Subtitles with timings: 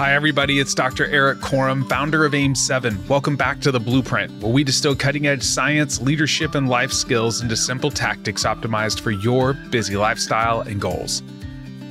[0.00, 0.60] Hi, everybody.
[0.60, 1.04] It's Dr.
[1.08, 3.06] Erik Korem, founder of AIM7.
[3.06, 7.42] Welcome back to The Blueprint, where we distill cutting edge science, leadership, and life skills
[7.42, 11.22] into simple tactics optimized for your busy lifestyle and goals.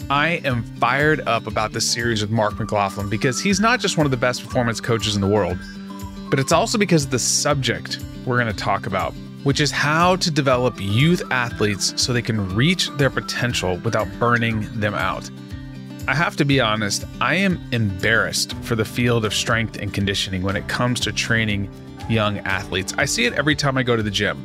[0.10, 4.08] I am fired up about this series with Mark McLaughlin because he's not just one
[4.08, 5.60] of the best performance coaches in the world,
[6.32, 9.14] but it's also because of the subject we're going to talk about,
[9.44, 14.68] which is how to develop youth athletes so they can reach their potential without burning
[14.80, 15.30] them out.
[16.10, 20.42] I have to be honest, I am embarrassed for the field of strength and conditioning
[20.42, 21.70] when it comes to training
[22.10, 22.96] young athletes.
[22.98, 24.44] I see it every time I go to the gym.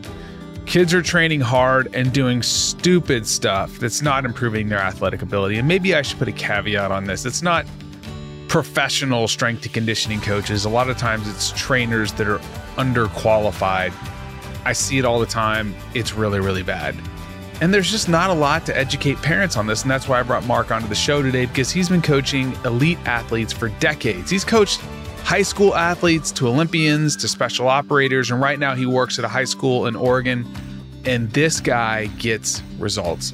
[0.66, 5.56] Kids are training hard and doing stupid stuff that's not improving their athletic ability.
[5.56, 7.24] And maybe I should put a caveat on this.
[7.24, 7.64] It's not
[8.48, 10.66] professional strength and conditioning coaches.
[10.66, 12.40] A lot of times it's trainers that are
[12.76, 13.94] underqualified.
[14.66, 15.74] I see it all the time.
[15.94, 16.94] It's really, really bad.
[17.60, 19.82] And there's just not a lot to educate parents on this.
[19.82, 22.98] And that's why I brought Mark onto the show today because he's been coaching elite
[23.06, 24.30] athletes for decades.
[24.30, 24.80] He's coached
[25.22, 28.30] high school athletes to Olympians to special operators.
[28.30, 30.46] And right now he works at a high school in Oregon.
[31.04, 33.32] And this guy gets results.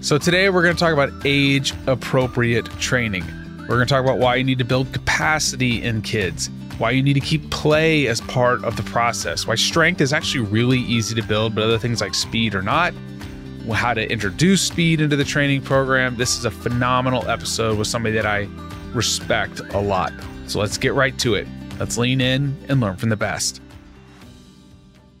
[0.00, 3.24] So today we're going to talk about age appropriate training.
[3.60, 7.02] We're going to talk about why you need to build capacity in kids, why you
[7.02, 11.14] need to keep play as part of the process, why strength is actually really easy
[11.14, 12.92] to build, but other things like speed are not
[13.72, 16.16] how to introduce speed into the training program.
[16.16, 18.48] This is a phenomenal episode with somebody that I
[18.92, 20.12] respect a lot.
[20.46, 21.46] So let's get right to it.
[21.78, 23.60] Let's lean in and learn from the best.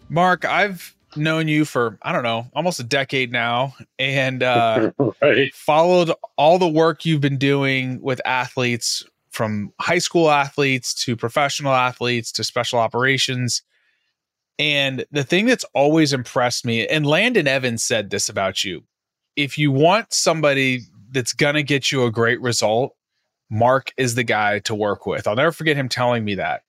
[0.08, 4.90] Mark, I've known you for, I don't know, almost a decade now and uh,
[5.22, 5.54] right.
[5.54, 11.72] followed all the work you've been doing with athletes from high school athletes to professional
[11.72, 13.62] athletes to special operations.
[14.60, 18.84] And the thing that's always impressed me, and Landon Evans said this about you
[19.34, 22.94] if you want somebody that's going to get you a great result,
[23.48, 25.26] Mark is the guy to work with.
[25.26, 26.62] I'll never forget him telling me that.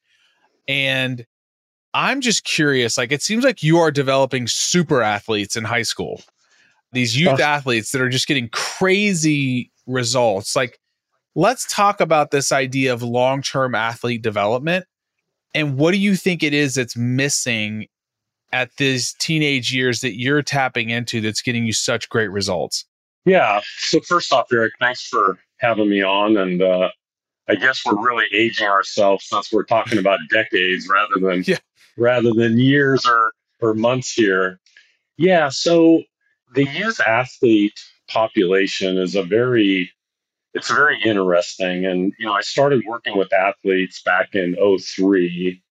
[0.69, 1.25] And
[1.93, 6.21] I'm just curious like, it seems like you are developing super athletes in high school,
[6.93, 10.55] these youth athletes that are just getting crazy results.
[10.55, 10.79] Like,
[11.35, 14.85] let's talk about this idea of long term athlete development
[15.53, 17.87] and what do you think it is that's missing
[18.53, 22.85] at these teenage years that you're tapping into that's getting you such great results?
[23.25, 23.61] Yeah.
[23.77, 26.37] So first off, Erik, thanks for having me on.
[26.37, 26.89] And uh,
[27.47, 31.57] I guess we're really aging ourselves since we're talking about decades rather than yeah.
[31.97, 34.59] rather than years or or months here.
[35.17, 35.49] Yeah.
[35.49, 36.01] So
[36.55, 39.91] the youth athlete population is a very
[40.53, 41.85] it's very interesting.
[41.85, 45.61] And, you know, I started working with athletes back in 03.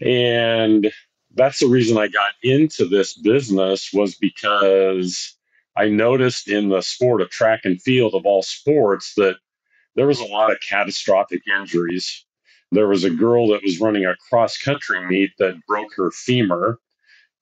[0.00, 0.92] And
[1.34, 5.36] that's the reason I got into this business was because
[5.76, 9.36] I noticed in the sport of track and field of all sports that
[9.96, 12.24] there was a lot of catastrophic injuries.
[12.70, 16.78] There was a girl that was running a cross country meet that broke her femur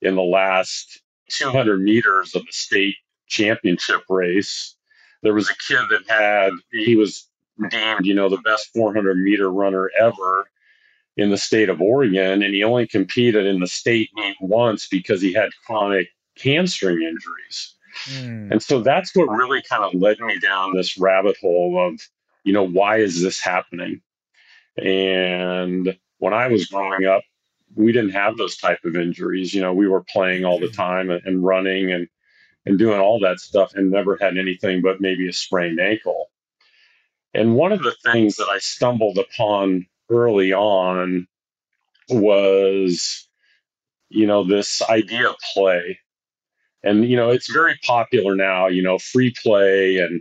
[0.00, 2.96] in the last 200 meters of the state
[3.28, 4.76] championship race
[5.22, 7.28] there was a kid that had he was
[7.70, 10.46] deemed you know the best 400 meter runner ever
[11.16, 15.20] in the state of Oregon, and he only competed in the state meet once because
[15.20, 16.08] he had chronic
[16.42, 17.74] hamstring injuries.
[18.06, 18.52] Mm.
[18.52, 22.00] And so that's what really kind of led me down this rabbit hole of,
[22.44, 24.00] you know, why is this happening?
[24.78, 27.22] And when I was growing up,
[27.74, 29.52] we didn't have those type of injuries.
[29.52, 30.72] You know, we were playing all the hmm.
[30.72, 32.08] time and running and
[32.66, 36.30] and doing all that stuff and never had anything but maybe a sprained ankle.
[37.34, 41.26] And one of the things that I stumbled upon early on
[42.08, 43.26] was,
[44.10, 45.98] you know, this idea of play.
[46.84, 49.98] And, you know, it's very popular now, you know, free play.
[49.98, 50.20] And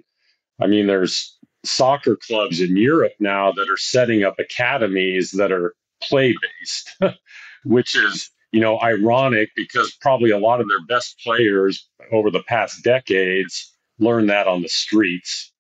[0.62, 5.76] I mean, there's soccer clubs in Europe now that are setting up academies that are
[6.02, 6.98] play based,
[7.66, 12.44] which is you know, ironic because probably a lot of their best players over the
[12.44, 15.52] past decades learned that on the streets.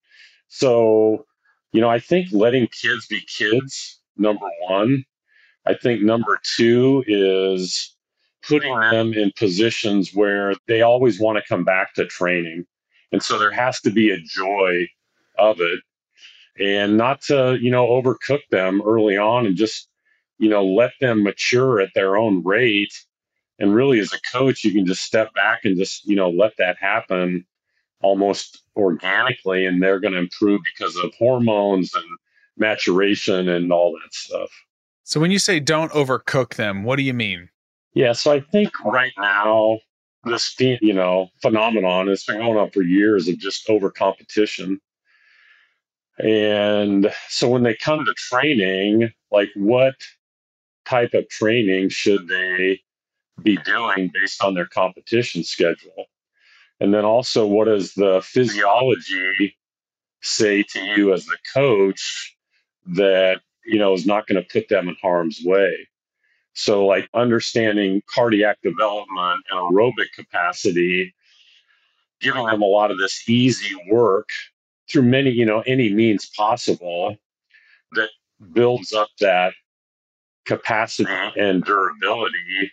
[0.49, 1.25] So,
[1.71, 5.05] you know, I think letting kids be kids, number one.
[5.65, 7.95] I think number two is
[8.47, 12.65] putting them in positions where they always want to come back to training.
[13.11, 14.87] And so there has to be a joy
[15.37, 15.79] of it
[16.59, 19.87] and not to, you know, overcook them early on and just
[20.41, 22.93] you know, let them mature at their own rate.
[23.59, 26.57] And really, as a coach, you can just step back and just, you know, let
[26.57, 27.45] that happen
[28.01, 32.05] almost organically, and they're going to improve because of hormones and
[32.57, 34.49] maturation and all that stuff.
[35.03, 37.49] So, when you say don't overcook them, what do you mean?
[37.93, 39.79] Yeah, so I think right now,
[40.23, 44.79] this you know phenomenon has been going on for years of just over competition
[46.17, 49.95] And so when they come to training, like what
[50.85, 52.81] type of training should they
[53.41, 56.05] be doing based on their competition schedule?
[56.79, 59.55] And then also, what does the physiology
[60.21, 62.35] say to you as the coach
[62.87, 65.87] that, you know, is not going to put them in harm's way?
[66.53, 71.13] So, like understanding cardiac development and aerobic capacity,
[72.19, 74.29] giving them a lot of this easy work
[74.91, 77.15] through many, you know, any means possible
[77.93, 78.09] that
[78.53, 79.53] builds up that
[80.45, 82.71] capacity and durability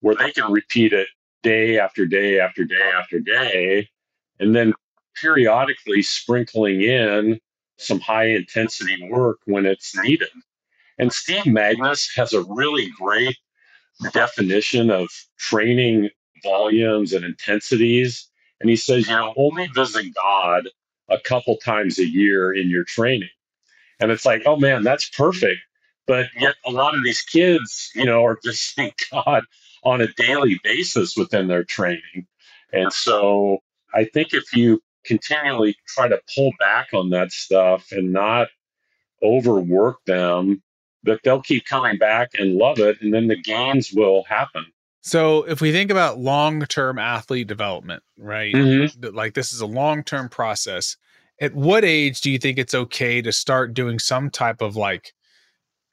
[0.00, 1.08] where they can repeat it
[1.42, 3.88] day after day after day after day,
[4.40, 4.72] and then
[5.20, 7.38] periodically sprinkling in
[7.78, 10.28] some high intensity work when it's needed.
[10.98, 13.36] And Steve Magness has a really great
[14.12, 15.08] definition of
[15.38, 16.10] training
[16.42, 18.28] volumes and intensities.
[18.60, 20.68] And he says, you know, only visit God
[21.08, 23.28] a couple times a year in your training.
[24.00, 25.60] And it's like, oh man, that's perfect.
[26.06, 29.44] But yet a lot of these kids, you know, are just seeing God
[29.84, 32.26] on a daily basis within their training.
[32.72, 33.58] And so
[33.94, 38.48] I think if you continually try to pull back on that stuff and not
[39.22, 40.62] overwork them,
[41.04, 43.00] that they'll keep coming back and love it.
[43.00, 44.64] And then the gains will happen.
[45.00, 48.54] So if we think about long-term athlete development, right?
[48.54, 49.14] Mm-hmm.
[49.14, 50.96] Like this is a long-term process.
[51.40, 55.12] At what age do you think it's okay to start doing some type of like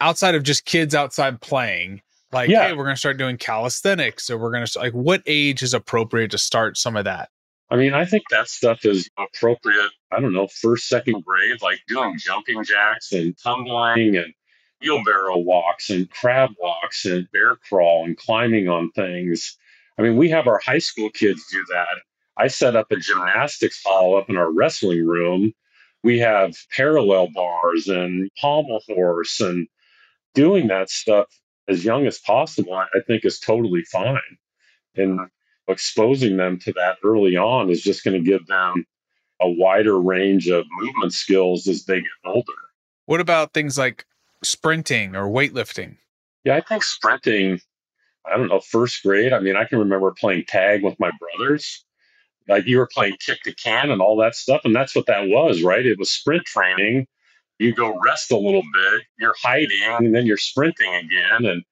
[0.01, 2.01] outside of just kids outside playing?
[2.31, 2.67] Like, yeah.
[2.67, 5.73] hey, we're going to start doing calisthenics or we're going to like what age is
[5.73, 7.29] appropriate to start some of that?
[7.71, 9.91] I mean, I think that stuff is appropriate.
[10.11, 12.19] I don't know, first, second grade, like doing oh.
[12.19, 14.33] jumping jacks and tumbling and
[14.81, 19.57] wheelbarrow walks and crab walks and bear crawl and climbing on things.
[19.97, 21.99] I mean, we have our high school kids do that.
[22.37, 25.53] I set up a gymnastics hall up in our wrestling room.
[26.03, 29.67] We have parallel bars and pommel horse and
[30.33, 31.27] doing that stuff
[31.67, 34.19] as young as possible, I think is totally fine.
[34.95, 35.19] And
[35.67, 38.85] exposing them to that early on is just going to give them
[39.39, 42.51] a wider range of movement skills as they get older.
[43.05, 44.05] What about things like
[44.43, 45.97] sprinting or weightlifting?
[46.43, 47.59] Yeah, I think sprinting,
[48.25, 49.33] I don't know, first grade.
[49.33, 51.85] I mean, I can remember playing tag with my brothers.
[52.47, 54.61] Like you were playing kick the can and all that stuff.
[54.63, 55.85] And that's what that was, right?
[55.85, 57.07] It was sprint training.
[57.59, 61.45] You go rest a little bit, you're hiding, and then you're sprinting again.
[61.45, 61.63] And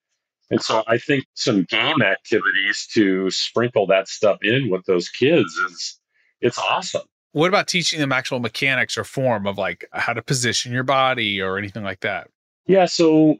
[0.49, 5.53] and so I think some game activities to sprinkle that stuff in with those kids
[5.53, 5.99] is
[6.41, 7.01] it's awesome.
[7.33, 11.41] What about teaching them actual mechanics or form of like how to position your body
[11.41, 12.29] or anything like that?
[12.65, 13.37] Yeah, so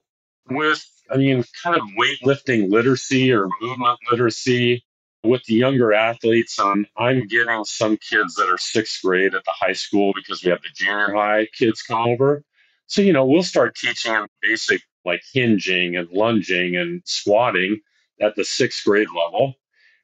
[0.49, 4.83] with I mean kind of weightlifting literacy or movement literacy
[5.23, 9.51] with the younger athletes, um, I'm getting some kids that are sixth grade at the
[9.53, 12.43] high school because we have the junior high kids come over.
[12.87, 17.79] So, you know, we'll start teaching them basic like hinging and lunging and squatting
[18.21, 19.55] at the sixth grade level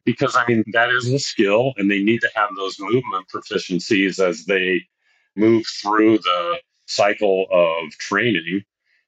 [0.05, 4.19] because I mean that is a skill and they need to have those movement proficiencies
[4.19, 4.81] as they
[5.35, 8.63] move through the cycle of training.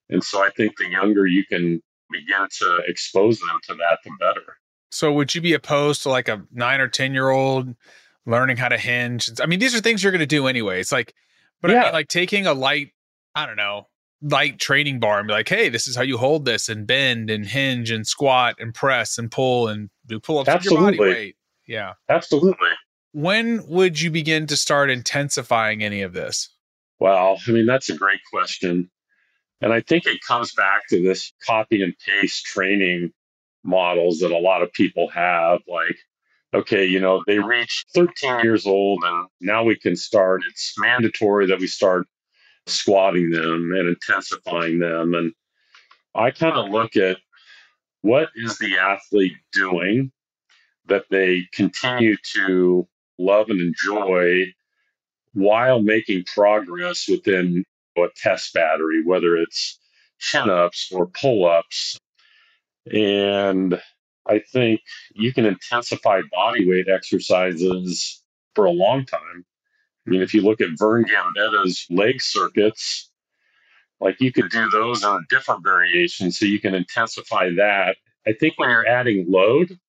[0.09, 1.81] And so I think the younger you can
[2.11, 4.57] begin to expose them to that, the better.
[4.95, 7.75] So would you be opposed to like a nine or 10 year old
[8.25, 9.29] learning how to hinge?
[9.41, 10.79] I mean, these are things you're going to do anyway.
[10.79, 11.13] It's like,
[11.61, 11.81] but yeah.
[11.81, 12.93] I mean, like taking a light,
[13.35, 13.87] I don't know,
[14.21, 17.29] light training bar and be like, hey, this is how you hold this and bend
[17.29, 20.97] and hinge and squat and press and pull and do pull ups with your body
[20.97, 21.35] weight.
[21.67, 21.95] Yeah.
[22.07, 22.69] Absolutely.
[23.11, 26.47] When would you begin to start intensifying any of this?
[26.99, 28.89] Well, I mean, that's a great question.
[29.59, 33.11] And I think it comes back to this copy and paste training
[33.65, 35.59] models that a lot of people have.
[35.67, 35.97] Like,
[36.53, 40.41] okay, you know, they reach 13 years old and now we can start.
[40.49, 42.07] It's mandatory that we start
[42.67, 45.13] squatting them and intensifying them.
[45.13, 45.33] And
[46.13, 47.17] I kind of look at
[48.01, 50.11] what is the athlete doing
[50.87, 54.45] that they continue to love and enjoy
[55.33, 57.63] while making progress within
[57.97, 59.79] a test battery, whether it's
[60.19, 61.97] chin ups or pull ups.
[62.91, 63.81] And
[64.27, 64.81] I think
[65.13, 68.23] you can intensify body weight exercises
[68.53, 69.45] for a long time.
[70.05, 73.09] I mean, if you look at Vern Gambetta's leg circuits,
[73.99, 77.97] like you could do those on different variations so you can intensify that.
[78.27, 79.79] I think when you're adding load,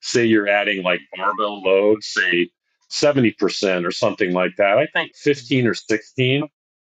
[0.00, 2.50] say you're adding like barbell load, say
[2.90, 6.48] 70% or something like that, I think 15 or 16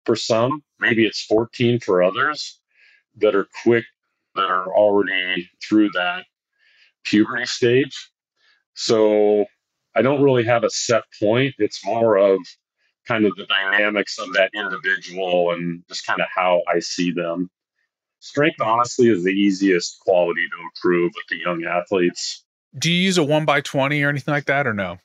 [0.05, 2.59] for some, maybe it's 14 for others
[3.17, 3.85] that are quick,
[4.35, 6.25] that are already through that
[7.03, 8.11] puberty stage.
[8.73, 9.45] So
[9.95, 11.55] I don't really have a set point.
[11.57, 12.39] It's more of
[13.07, 17.49] kind of the dynamics of that individual and just kind of how I see them.
[18.19, 22.43] Strength, honestly, is the easiest quality to improve with the young athletes.
[22.77, 24.97] Do you use a one by 20 or anything like that or no?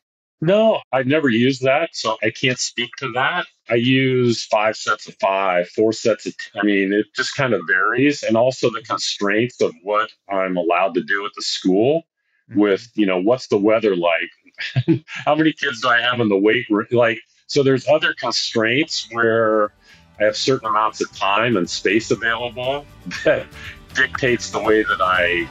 [0.43, 3.47] No, I've never used that, so I can't speak to that.
[3.69, 7.61] I use five sets of five, four sets of, I mean, it just kind of
[7.67, 8.23] varies.
[8.23, 12.05] And also the constraints of what I'm allowed to do at the school
[12.51, 12.61] mm-hmm.
[12.61, 15.05] with, you know, what's the weather like?
[15.09, 16.87] How many kids do I have in the weight room?
[16.91, 19.73] Like, so there's other constraints where
[20.19, 22.87] I have certain amounts of time and space available
[23.25, 23.47] that
[23.95, 25.49] dictates the way that I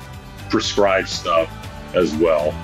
[0.49, 1.49] prescribe stuff
[1.93, 2.55] as well.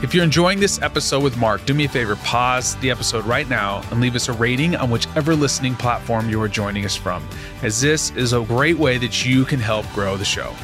[0.00, 3.48] If you're enjoying this episode with Mark, do me a favor, pause the episode right
[3.48, 7.28] now and leave us a rating on whichever listening platform you are joining us from,
[7.62, 10.54] as this is a great way that you can help grow the show.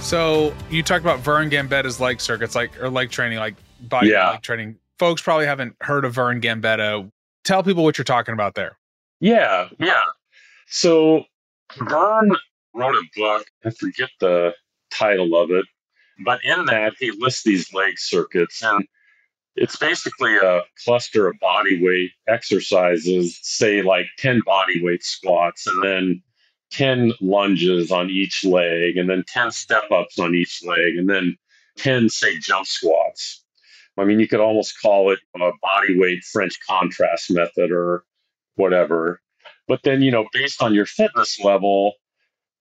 [0.00, 4.30] So you talked about Vern Gambetta's leg circuits, like or leg training, like body yeah.
[4.30, 4.76] leg training.
[5.00, 7.10] Folks probably haven't heard of Vern Gambetta.
[7.44, 8.78] Tell people what you're talking about there.
[9.20, 10.02] Yeah, yeah.
[10.68, 11.24] So
[11.76, 12.34] Vern
[12.74, 13.46] wrote a book.
[13.64, 14.52] I forget the
[14.90, 15.66] title of it,
[16.24, 18.84] but in that he lists these leg circuits, and
[19.56, 25.82] it's basically a cluster of body weight exercises, say like 10 body weight squats, and
[25.82, 26.22] then
[26.74, 31.36] 10 lunges on each leg and then 10 step ups on each leg and then
[31.76, 33.43] 10, say, jump squats.
[33.96, 38.04] I mean, you could almost call it a body weight French contrast method or
[38.56, 39.20] whatever.
[39.68, 41.94] But then, you know, based on your fitness level,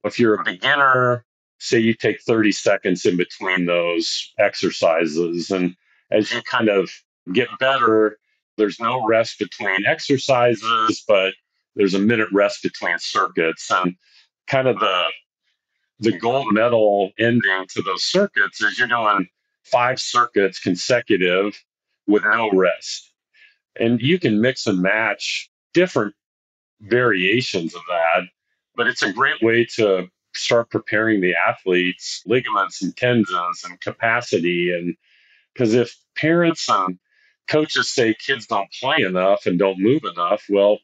[0.04, 1.26] if you're a beginner,
[1.60, 5.50] say you take 30 seconds in between those exercises.
[5.50, 5.76] And
[6.12, 6.92] as you kind of
[7.34, 8.18] get better,
[8.58, 11.34] there's no rest between exercises, but
[11.76, 13.96] there's a minute rest between circuits and
[14.48, 15.06] kind of the
[16.00, 19.28] the gold medal ending to those circuits is you're doing
[19.64, 21.62] five circuits consecutive
[22.08, 23.12] with no rest
[23.80, 26.14] and you can mix and match different
[26.82, 28.24] variations of that
[28.76, 34.74] but it's a great way to start preparing the athletes ligaments and tendons and capacity
[34.74, 34.96] and
[35.54, 36.98] because if parents and
[37.48, 40.78] coaches say kids don't play enough and don't move enough well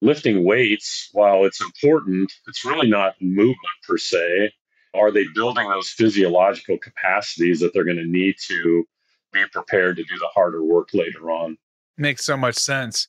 [0.00, 4.52] lifting weights, while it's important, it's really not movement per se.
[4.96, 8.84] Are they building those physiological capacities that they're going to need to
[9.32, 11.56] be prepared to do the harder work later on?
[11.98, 13.08] Makes so much sense.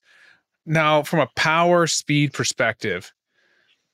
[0.66, 3.14] Now, from a power speed perspective,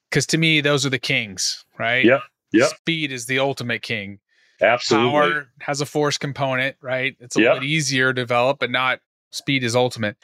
[0.09, 2.05] because to me, those are the kings, right?
[2.05, 2.21] Yep.
[2.51, 2.69] Yep.
[2.69, 4.19] Speed is the ultimate king.
[4.61, 5.11] Absolutely.
[5.11, 7.15] Power has a force component, right?
[7.19, 7.53] It's a yep.
[7.53, 8.99] little easier to develop, but not
[9.31, 10.15] speed is ultimate.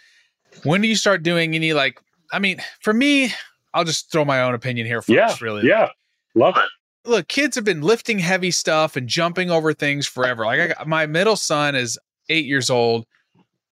[0.63, 1.99] When do you start doing any like
[2.31, 3.33] I mean, for me,
[3.73, 5.67] I'll just throw my own opinion here first, yeah, really.
[5.67, 5.89] Yeah.
[6.35, 6.69] Love it.
[7.09, 10.45] Look, kids have been lifting heavy stuff and jumping over things forever.
[10.45, 11.97] Like got, my middle son is
[12.29, 13.05] eight years old,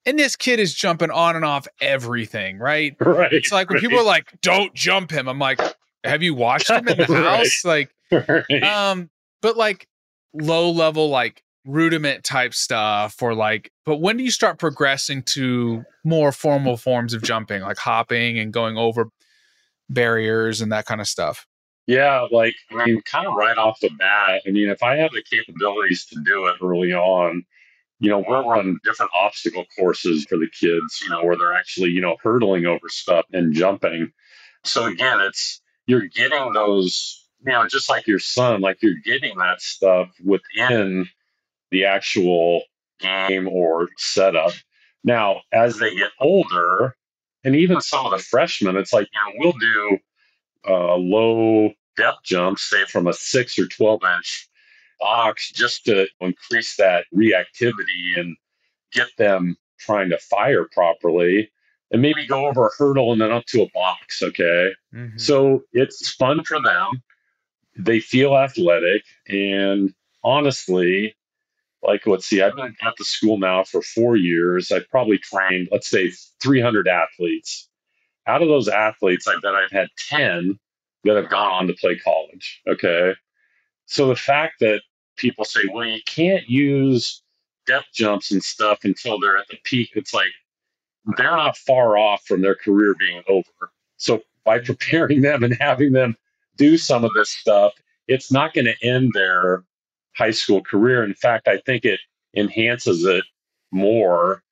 [0.05, 2.95] and this kid is jumping on and off everything, right?
[3.05, 3.31] Right.
[3.31, 3.83] It's like when right.
[3.83, 5.61] people are like, "Don't jump him," I'm like,
[6.03, 8.63] "Have you watched him in the house?" Like, right.
[8.63, 9.09] um,
[9.41, 9.87] but like
[10.33, 15.83] low level, like rudiment type stuff or like but when do you start progressing to
[16.05, 19.09] more formal forms of jumping like hopping and going over
[19.89, 21.45] barriers and that kind of stuff
[21.87, 25.11] yeah like i mean kind of right off the bat i mean if i have
[25.11, 27.43] the capabilities to do it early on
[27.99, 31.89] you know we're run different obstacle courses for the kids you know where they're actually
[31.89, 34.11] you know hurdling over stuff and jumping
[34.63, 39.37] so again it's you're getting those you know just like your son like you're getting
[39.37, 41.07] that stuff within
[41.71, 42.63] the actual
[42.99, 44.51] game or setup.
[45.03, 46.95] Now, as they get older,
[47.43, 49.99] and even some of the freshmen, it's like, you know, we'll do
[50.67, 54.49] uh, low depth jumps, say from a six or 12 inch
[54.99, 58.35] box, just to increase that reactivity and
[58.93, 61.51] get them trying to fire properly
[61.91, 64.21] and maybe go over a hurdle and then up to a box.
[64.21, 64.71] Okay.
[64.93, 65.17] Mm-hmm.
[65.17, 67.03] So it's fun for them.
[67.77, 69.03] They feel athletic.
[69.27, 69.93] And
[70.23, 71.15] honestly,
[71.83, 75.67] like let's see i've been at the school now for four years i've probably trained
[75.71, 77.69] let's say 300 athletes
[78.27, 80.57] out of those athletes i bet i've had 10
[81.03, 83.13] that have gone on to play college okay
[83.85, 84.81] so the fact that
[85.17, 87.23] people say well you can't use
[87.65, 90.31] depth jumps and stuff until they're at the peak it's like
[91.17, 95.91] they're not far off from their career being over so by preparing them and having
[95.91, 96.15] them
[96.57, 97.73] do some of this stuff
[98.07, 99.63] it's not going to end their
[100.17, 101.03] high school career.
[101.03, 101.99] In fact, I think it
[102.35, 103.23] enhances it
[103.71, 104.43] more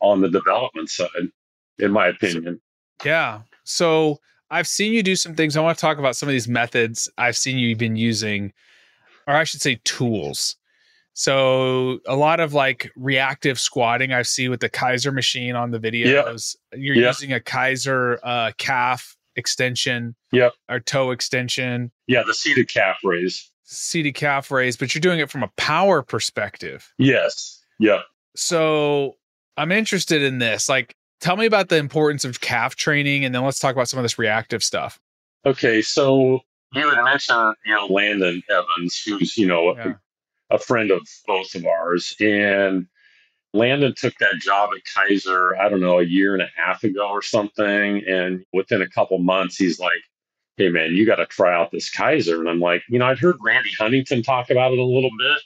[0.00, 1.30] on the development side,
[1.78, 2.60] in my opinion.
[3.04, 3.42] Yeah.
[3.64, 4.18] So
[4.50, 5.56] I've seen you do some things.
[5.56, 8.52] I want to talk about some of these methods I've seen you've been using,
[9.26, 10.56] or I should say tools.
[11.12, 15.80] So a lot of like reactive squatting I see with the Keiser machine on the
[15.80, 16.56] videos.
[16.72, 16.80] Yep.
[16.80, 17.06] You're yep.
[17.08, 20.14] using a Keiser uh, calf extension.
[20.32, 20.52] Yep.
[20.68, 21.90] Or toe extension.
[22.06, 23.50] Yeah, the seated calf raise.
[23.64, 26.92] Seated calf raise, but you're doing it from a power perspective.
[26.98, 27.62] Yes.
[27.80, 28.00] Yep.
[28.36, 29.16] So
[29.56, 30.68] I'm interested in this.
[30.68, 33.98] Like, tell me about the importance of calf training, and then let's talk about some
[33.98, 35.00] of this reactive stuff.
[35.46, 36.40] Okay, so
[36.74, 39.94] you had mentioned you know Landon Evans, who's you know yeah
[40.50, 42.14] a friend of both of ours.
[42.20, 42.86] And
[43.52, 47.08] Landon took that job at Keiser, I don't know, a year and a half ago
[47.08, 48.02] or something.
[48.06, 50.00] And within a couple months, he's like,
[50.56, 53.18] Hey, man, you got to try out this Keiser," And I'm like, You know, I'd
[53.18, 55.42] heard Randy Huntington talk about it a little bit.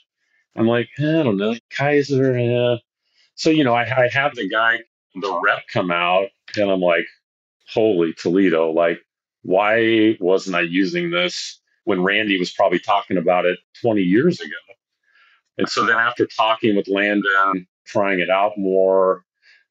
[0.55, 2.75] I'm like, I don't know, Keiser.
[2.75, 2.79] Eh.
[3.35, 4.79] So, you know, I, I have the guy,
[5.15, 6.27] the rep come out,
[6.57, 7.05] and I'm like,
[7.67, 8.99] Holy Toledo, like,
[9.43, 14.51] why wasn't I using this when Randy was probably talking about it 20 years ago?
[15.57, 19.23] And so then after talking with Landon, trying it out more,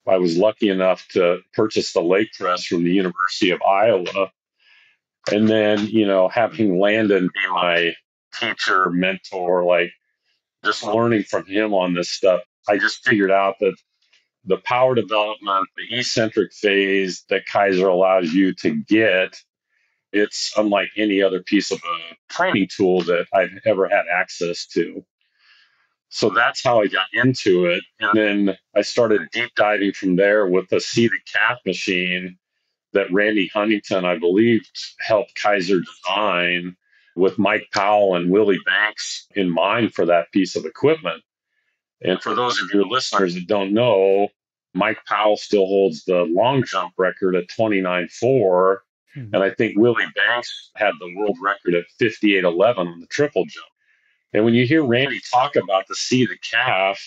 [0.07, 4.31] I was lucky enough to purchase the leg press from the University of Iowa.
[5.31, 7.95] And then, you know, having Landon be my
[8.35, 9.93] teacher, mentor, like
[10.65, 13.77] just learning from him on this stuff, I just figured out that
[14.45, 19.41] the power development, the eccentric phase that Keiser allows you to get,
[20.13, 25.05] it's unlike any other piece of a training tool that I've ever had access to.
[26.09, 27.83] So that's how I got into it.
[28.01, 32.37] And then I started deep diving from there with the seated calf machine
[32.93, 34.61] that Randy Huntington, I believe,
[35.01, 36.77] helped Keiser design
[37.17, 41.23] with Mike Powell and Willie Banks in mind for that piece of equipment.
[42.05, 44.29] And for those of your listeners that don't know,
[44.75, 48.79] Mike Powell still holds the long jump record at 29.4.
[49.15, 49.35] Hmm.
[49.35, 53.67] And I think Willie Banks had the world record at 58.11 on the triple jump.
[54.33, 56.99] And when you hear Randy talk about the seated calf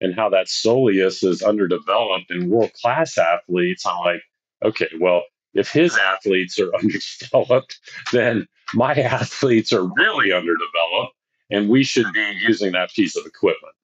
[0.00, 4.22] and how that soleus is underdeveloped in world class athletes, I'm like,
[4.62, 5.22] okay, well,
[5.54, 7.78] if his athletes are underdeveloped,
[8.12, 11.14] then my athletes are really underdeveloped,
[11.50, 13.74] and we should be using that piece of equipment.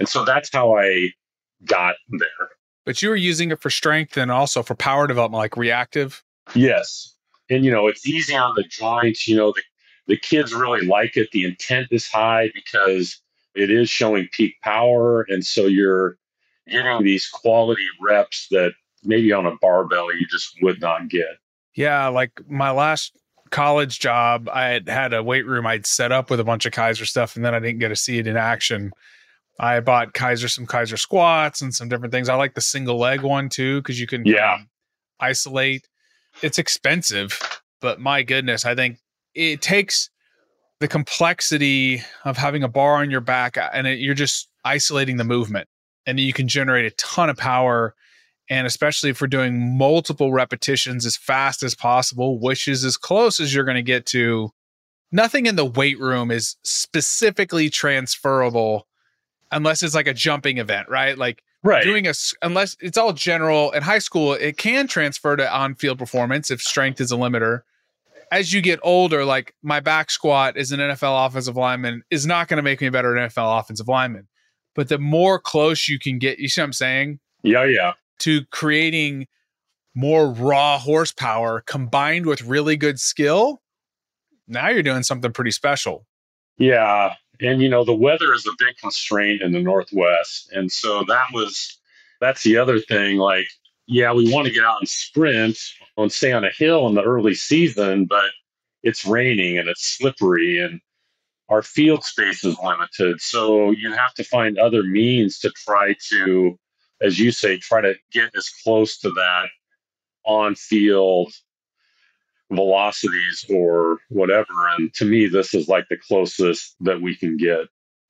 [0.00, 1.12] And so that's how I
[1.64, 2.48] got there.
[2.84, 6.24] But you were using it for strength and also for power development, like reactive?
[6.54, 7.14] Yes.
[7.48, 9.28] And, you know, it's easy on the joints.
[9.28, 9.62] You know, the
[10.10, 11.30] the kids really like it.
[11.30, 13.20] The intent is high because
[13.54, 15.24] it is showing peak power.
[15.28, 16.16] And so you're
[16.68, 18.72] getting these quality reps that
[19.04, 21.38] maybe on a barbell you just would not get.
[21.76, 22.08] Yeah.
[22.08, 23.16] Like my last
[23.50, 26.72] college job, I had had a weight room I'd set up with a bunch of
[26.72, 28.92] Keiser stuff, and then I didn't get to see it in action.
[29.60, 32.30] I bought Keiser some Keiser squats and some different things.
[32.30, 34.68] I like the single leg one too because you can yeah um,
[35.20, 35.86] isolate.
[36.42, 37.38] It's expensive,
[37.80, 38.98] but my goodness, I think
[39.34, 40.08] it takes
[40.80, 45.18] the complexity of having a bar on your back uh, and it, you're just isolating
[45.18, 45.68] the movement
[46.06, 47.94] and you can generate a ton of power
[48.48, 53.40] and especially if we're doing multiple repetitions as fast as possible which is as close
[53.40, 54.50] as you're going to get to
[55.12, 58.86] nothing in the weight room is specifically transferable
[59.52, 63.70] unless it's like a jumping event right like right doing a unless it's all general
[63.72, 67.62] in high school it can transfer to on-field performance if strength is a limiter
[68.30, 72.48] as you get older, like my back squat as an NFL offensive lineman is not
[72.48, 74.28] going to make me a better NFL offensive lineman.
[74.74, 77.18] But the more close you can get, you see what I'm saying?
[77.42, 77.94] Yeah, yeah.
[78.20, 79.26] To creating
[79.94, 83.60] more raw horsepower combined with really good skill,
[84.46, 86.06] now you're doing something pretty special.
[86.56, 87.14] Yeah.
[87.40, 90.50] And, you know, the weather is a big constraint in the Northwest.
[90.52, 91.78] And so that was,
[92.20, 93.16] that's the other thing.
[93.16, 93.46] Like,
[93.86, 95.58] yeah, we want to get out and sprint
[95.96, 98.30] and stay on a hill in the early season, but
[98.82, 100.80] it's raining and it's slippery and
[101.48, 103.20] our field space is limited.
[103.20, 106.58] So you have to find other means to try to,
[107.02, 109.48] as you say, try to get as close to that
[110.24, 111.32] on field
[112.50, 114.48] velocities or whatever.
[114.78, 117.60] And to me, this is like the closest that we can get.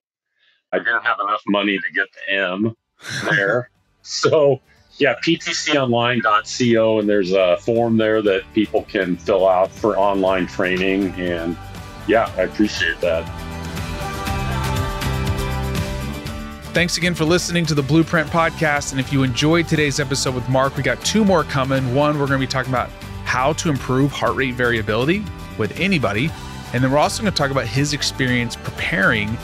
[0.74, 2.74] I didn't have enough money to get the M
[3.30, 3.70] there.
[4.02, 4.62] so
[4.98, 11.14] yeah, ptconline.co, and there's a form there that people can fill out for online training.
[11.16, 11.58] And
[12.08, 13.26] Yeah, I appreciate that.
[16.74, 18.92] Thanks again for listening to the Blueprint Podcast.
[18.92, 21.94] And if you enjoyed today's episode with Mark, we got two more coming.
[21.94, 22.90] One, we're going to be talking about
[23.26, 25.24] how to improve heart rate variability
[25.62, 26.30] with anybody.
[26.74, 29.38] And then we're also going to talk about his experience preparing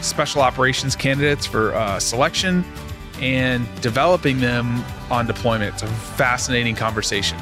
[0.00, 2.64] special operations candidates for uh, selection
[3.20, 5.74] and developing them on deployment.
[5.74, 7.38] It's a fascinating conversation.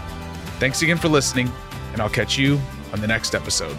[0.59, 1.51] Thanks again for listening,
[1.93, 2.61] and I'll catch you
[2.93, 3.77] on the next episode.